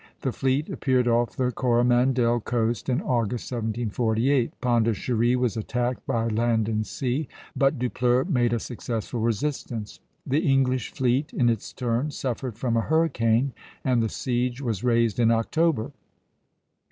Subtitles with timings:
[0.21, 4.59] The fleet appeared off the Coromandel coast in August, 1748.
[4.59, 9.99] Pondicherry was attacked by land and sea, but Dupleix made a successful resistance.
[10.25, 13.53] The English fleet in its turn suffered from a hurricane,
[13.83, 15.91] and the siege was raised in October.